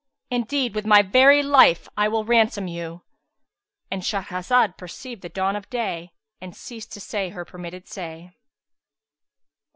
Indeed, 0.31 0.73
with 0.73 0.87
my 0.87 1.03
very 1.03 1.43
life, 1.43 1.87
I 1.95 2.07
will 2.07 2.25
ransom 2.25 2.67
you."—And 2.67 4.01
Shahrazad 4.01 4.75
perceived 4.75 5.21
the 5.21 5.29
dawn 5.29 5.55
of 5.55 5.69
day 5.69 6.11
and 6.41 6.55
ceased 6.55 6.91
to 6.93 6.99
say 6.99 7.29
her 7.29 7.45
permitted 7.45 7.87
say. 7.87 8.31